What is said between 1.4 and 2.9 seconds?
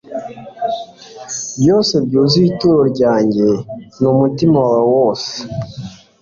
Byose byuzuye ituro